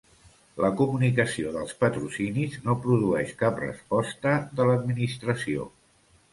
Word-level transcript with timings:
La 0.63 0.69
comunicació 0.79 1.51
dels 1.57 1.75
patrocinis 1.83 2.57
no 2.69 2.77
produeix 2.87 3.37
cap 3.45 3.63
resposta 3.67 4.35
de 4.59 4.69
l'Administració. 4.73 5.71